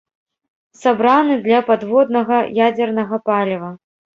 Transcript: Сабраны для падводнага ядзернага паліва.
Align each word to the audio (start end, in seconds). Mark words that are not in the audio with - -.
Сабраны 0.83 1.35
для 1.47 1.59
падводнага 1.69 2.41
ядзернага 2.69 3.23
паліва. 3.29 3.71